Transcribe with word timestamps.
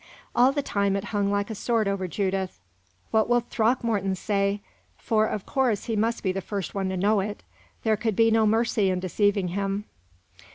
All 0.35 0.51
the 0.51 0.63
time 0.63 0.95
it 0.95 1.03
hung 1.13 1.29
like 1.31 1.51
a 1.51 1.53
sword 1.53 1.87
over 1.87 2.07
Judith. 2.07 2.59
"What 3.11 3.29
will 3.29 3.41
Throckmorton 3.41 4.15
say?" 4.15 4.61
for, 4.97 5.27
of 5.27 5.45
course, 5.45 5.83
he 5.83 5.95
must 5.95 6.23
be 6.23 6.31
the 6.31 6.41
first 6.41 6.73
one 6.73 6.89
to 6.89 6.97
know 6.97 7.19
it; 7.19 7.43
there 7.83 7.97
could 7.97 8.15
be 8.15 8.31
no 8.31 8.47
mercy 8.47 8.89
in 8.89 8.99
deceiving 8.99 9.49
him. 9.49 9.85